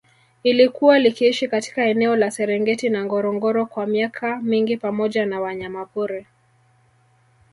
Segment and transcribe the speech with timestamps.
[0.43, 6.25] Ilikuwa likiishi katika eneo la Serengeti na Ngorongoro kwa miaka mingi pamoja na wanyamapori